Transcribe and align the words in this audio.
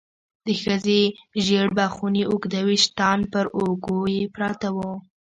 د 0.45 0.47
ښځې 0.61 1.01
ژېړ 1.45 1.67
بخوني 1.77 2.23
اوږده 2.31 2.59
ويښتان 2.67 3.19
پر 3.31 3.45
اوږو 3.59 3.99
يې 4.15 4.23
پراته 4.35 4.69
وو. 4.75 4.91